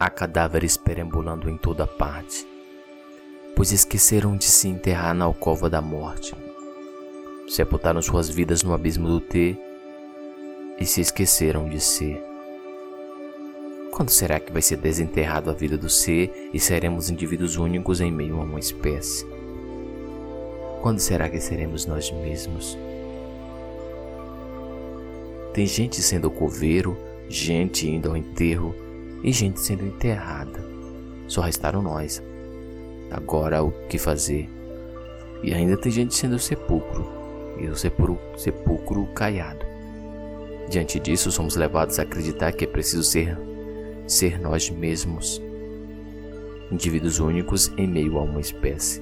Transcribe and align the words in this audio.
há 0.00 0.08
cadáveres 0.08 0.78
perambulando 0.78 1.50
em 1.50 1.58
toda 1.58 1.86
parte, 1.86 2.48
pois 3.54 3.70
esqueceram 3.70 4.34
de 4.34 4.46
se 4.46 4.66
enterrar 4.66 5.14
na 5.14 5.26
alcova 5.26 5.68
da 5.68 5.82
morte. 5.82 6.34
Sepultaram 7.46 8.00
suas 8.00 8.30
vidas 8.30 8.62
no 8.62 8.72
abismo 8.72 9.06
do 9.06 9.20
ter 9.20 9.60
e 10.78 10.86
se 10.86 11.02
esqueceram 11.02 11.68
de 11.68 11.78
ser. 11.78 12.24
Quando 13.90 14.08
será 14.08 14.40
que 14.40 14.50
vai 14.50 14.62
ser 14.62 14.78
desenterrado 14.78 15.50
a 15.50 15.52
vida 15.52 15.76
do 15.76 15.90
ser 15.90 16.48
e 16.54 16.58
seremos 16.58 17.10
indivíduos 17.10 17.56
únicos 17.56 18.00
em 18.00 18.10
meio 18.10 18.40
a 18.40 18.44
uma 18.44 18.58
espécie? 18.58 19.26
Quando 20.80 20.98
será 20.98 21.28
que 21.28 21.38
seremos 21.38 21.84
nós 21.84 22.10
mesmos? 22.10 22.78
Tem 25.52 25.66
gente 25.66 26.00
sendo 26.00 26.30
coveiro, 26.30 26.96
gente 27.28 27.86
indo 27.86 28.08
ao 28.08 28.16
enterro 28.16 28.74
e 29.22 29.32
gente 29.32 29.60
sendo 29.60 29.84
enterrada. 29.84 30.64
Só 31.26 31.40
restaram 31.40 31.82
nós. 31.82 32.22
Agora 33.10 33.62
o 33.62 33.72
que 33.88 33.98
fazer? 33.98 34.48
E 35.42 35.54
ainda 35.54 35.76
tem 35.76 35.90
gente 35.90 36.14
sendo 36.14 36.38
sepulcro 36.38 37.06
e 37.58 37.66
o 37.66 37.76
sepulcro, 37.76 38.18
sepulcro 38.36 39.06
caiado. 39.14 39.64
Diante 40.68 41.00
disso, 41.00 41.32
somos 41.32 41.56
levados 41.56 41.98
a 41.98 42.02
acreditar 42.02 42.52
que 42.52 42.64
é 42.64 42.68
preciso 42.68 43.02
ser 43.02 43.36
ser 44.10 44.40
nós 44.40 44.68
mesmos, 44.68 45.40
indivíduos 46.70 47.20
únicos 47.20 47.72
em 47.76 47.86
meio 47.86 48.18
a 48.18 48.22
uma 48.22 48.40
espécie. 48.40 49.00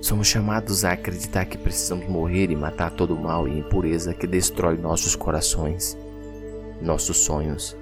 Somos 0.00 0.26
chamados 0.26 0.82
a 0.82 0.92
acreditar 0.92 1.44
que 1.44 1.58
precisamos 1.58 2.08
morrer 2.08 2.50
e 2.50 2.56
matar 2.56 2.90
todo 2.90 3.14
o 3.14 3.22
mal 3.22 3.46
e 3.46 3.58
impureza 3.58 4.14
que 4.14 4.26
destrói 4.26 4.78
nossos 4.78 5.14
corações, 5.14 5.96
nossos 6.80 7.18
sonhos, 7.18 7.76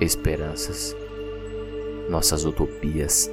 esperanças, 0.00 0.96
nossas 2.08 2.44
utopias. 2.44 3.30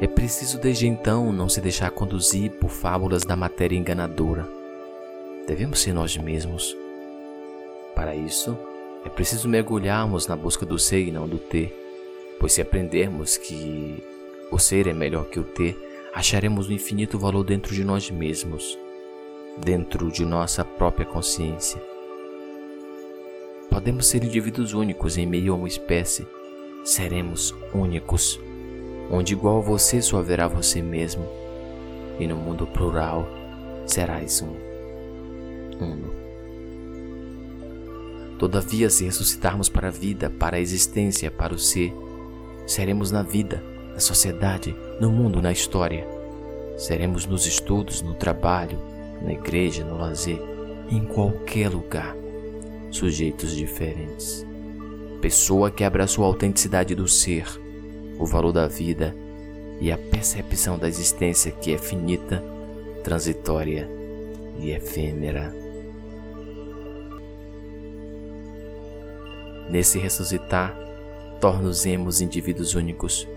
É 0.00 0.06
preciso 0.06 0.58
desde 0.60 0.86
então 0.86 1.32
não 1.32 1.48
se 1.48 1.60
deixar 1.60 1.90
conduzir 1.90 2.52
por 2.52 2.70
fábulas 2.70 3.24
da 3.24 3.34
matéria 3.34 3.76
enganadora. 3.76 4.48
Devemos 5.46 5.80
ser 5.80 5.92
nós 5.92 6.16
mesmos 6.16 6.76
para 7.94 8.14
isso, 8.14 8.56
é 9.04 9.08
preciso 9.08 9.48
mergulharmos 9.48 10.28
na 10.28 10.36
busca 10.36 10.64
do 10.64 10.78
ser 10.78 11.00
e 11.00 11.10
não 11.10 11.28
do 11.28 11.38
ter, 11.38 11.74
pois 12.38 12.52
se 12.52 12.62
aprendermos 12.62 13.36
que 13.36 14.02
o 14.52 14.58
ser 14.58 14.86
é 14.86 14.92
melhor 14.92 15.24
que 15.24 15.40
o 15.40 15.44
ter, 15.44 15.76
acharemos 16.14 16.68
o 16.68 16.72
infinito 16.72 17.18
valor 17.18 17.42
dentro 17.42 17.74
de 17.74 17.82
nós 17.82 18.08
mesmos, 18.08 18.78
dentro 19.64 20.10
de 20.10 20.24
nossa 20.24 20.64
própria 20.64 21.06
consciência. 21.06 21.82
Podemos 23.70 24.06
ser 24.06 24.24
indivíduos 24.24 24.72
únicos 24.72 25.18
em 25.18 25.26
meio 25.26 25.52
a 25.52 25.56
uma 25.56 25.68
espécie, 25.68 26.26
seremos 26.84 27.54
únicos, 27.74 28.40
onde 29.10 29.34
igual 29.34 29.58
a 29.58 29.62
você 29.62 30.00
só 30.00 30.18
haverá 30.18 30.48
você 30.48 30.80
mesmo, 30.80 31.26
e 32.18 32.26
no 32.26 32.36
mundo 32.36 32.66
plural 32.66 33.28
serás 33.86 34.42
um. 34.42 34.54
Uno. 35.80 36.12
Todavia, 38.38 38.88
se 38.88 39.04
ressuscitarmos 39.04 39.68
para 39.68 39.88
a 39.88 39.90
vida, 39.92 40.30
para 40.30 40.56
a 40.56 40.60
existência, 40.60 41.30
para 41.30 41.54
o 41.54 41.58
ser, 41.58 41.92
seremos 42.66 43.10
na 43.10 43.22
vida, 43.22 43.62
na 43.92 44.00
sociedade, 44.00 44.74
no 45.00 45.10
mundo, 45.10 45.42
na 45.42 45.50
história. 45.50 46.06
Seremos 46.76 47.26
nos 47.26 47.46
estudos, 47.46 48.00
no 48.00 48.14
trabalho, 48.14 48.78
na 49.22 49.32
igreja, 49.32 49.84
no 49.84 49.98
lazer, 49.98 50.40
em 50.90 51.04
qualquer 51.04 51.68
lugar, 51.68 52.16
sujeitos 52.90 53.54
diferentes. 53.54 54.46
Pessoa 55.20 55.70
que 55.70 55.84
abraçou 55.84 56.24
a 56.24 56.28
autenticidade 56.28 56.94
do 56.94 57.08
ser, 57.08 57.46
o 58.18 58.24
valor 58.24 58.52
da 58.52 58.66
vida 58.66 59.14
e 59.80 59.92
a 59.92 59.98
percepção 59.98 60.78
da 60.78 60.88
existência 60.88 61.52
que 61.52 61.72
é 61.72 61.78
finita, 61.78 62.42
transitória 63.02 63.88
e 64.58 64.70
efêmera. 64.70 65.54
Nesse 69.68 69.98
ressuscitar, 69.98 70.76
tornamos 71.40 72.20
indivíduos 72.20 72.74
únicos, 72.74 73.28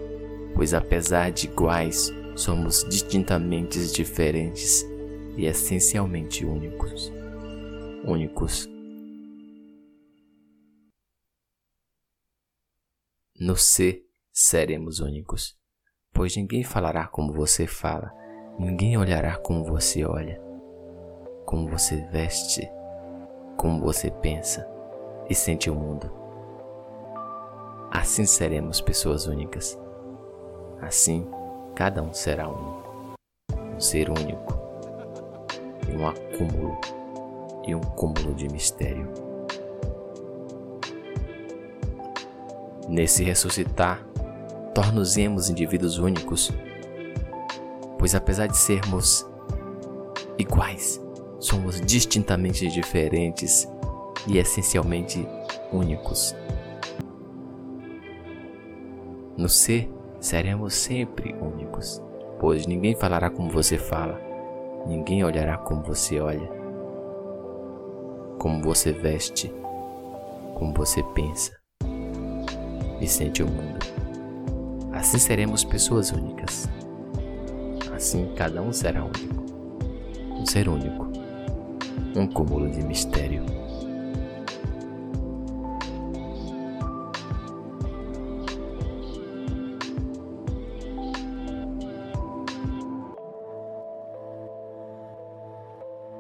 pois 0.56 0.74
apesar 0.74 1.32
de 1.32 1.48
iguais, 1.48 2.12
somos 2.36 2.86
distintamente 2.90 3.80
diferentes 3.92 4.91
e 5.42 5.48
essencialmente 5.48 6.46
únicos. 6.46 7.12
Únicos. 8.06 8.70
No 13.40 13.56
ser, 13.56 14.06
seremos 14.32 15.00
únicos, 15.00 15.58
pois 16.14 16.38
ninguém 16.38 16.64
falará 16.64 17.08
como 17.08 17.34
você 17.34 17.66
fala, 17.66 18.14
ninguém 18.60 18.96
olhará 18.96 19.36
como 19.36 19.66
você 19.66 20.06
olha, 20.06 20.40
como 21.44 21.68
você 21.68 21.96
veste, 22.12 22.62
como 23.58 23.82
você 23.82 24.12
pensa 24.12 24.70
e 25.28 25.34
sente 25.34 25.72
o 25.72 25.76
mundo. 25.76 26.12
Assim 27.90 28.26
seremos 28.26 28.80
pessoas 28.80 29.26
únicas. 29.26 29.76
Assim, 30.80 31.28
cada 31.76 32.04
um 32.04 32.14
será 32.14 32.48
único. 32.48 33.16
Um 33.76 33.80
ser 33.80 34.08
único. 34.08 34.61
Um 36.02 36.08
acúmulo 36.08 36.82
e 37.64 37.76
um 37.76 37.80
cúmulo 37.80 38.34
de 38.34 38.50
mistério. 38.50 39.08
Nesse 42.90 43.24
ressuscitar, 43.24 44.04
tornozemos 44.74 45.48
indivíduos 45.48 46.00
únicos, 46.00 46.52
pois 48.00 48.16
apesar 48.16 48.48
de 48.48 48.58
sermos 48.58 49.28
iguais, 50.40 51.00
somos 51.40 51.80
distintamente 51.80 52.68
diferentes 52.68 53.68
e 54.26 54.40
essencialmente 54.40 55.28
únicos. 55.72 56.36
No 59.38 59.48
ser, 59.48 59.88
seremos 60.20 60.74
sempre 60.74 61.36
únicos, 61.36 62.02
pois 62.40 62.66
ninguém 62.66 62.96
falará 62.96 63.30
como 63.30 63.52
você 63.52 63.78
fala, 63.78 64.31
ninguém 64.86 65.24
olhará 65.24 65.58
como 65.58 65.82
você 65.84 66.20
olha, 66.20 66.50
como 68.40 68.62
você 68.64 68.92
veste, 68.92 69.54
como 70.56 70.74
você 70.74 71.04
pensa 71.16 71.52
e 73.00 73.08
sente 73.08 73.44
o 73.44 73.48
mundo. 73.48 73.80
Assim 74.94 75.18
seremos 75.18 75.64
pessoas 75.64 76.12
únicas. 76.12 76.70
Assim 77.96 78.34
cada 78.36 78.62
um 78.62 78.72
será 78.72 79.04
único, 79.04 79.44
um 80.40 80.46
ser 80.46 80.68
único, 80.68 81.08
um 82.16 82.28
cúmulo 82.28 82.70
de 82.70 82.84
mistério. 82.84 83.44